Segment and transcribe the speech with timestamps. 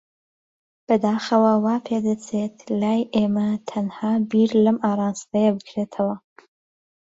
[0.87, 6.15] بەداخەوە، وا پێدەچێت لای ئێمە تەنها بیر لەم ئاراستەیە بکرێتەوە.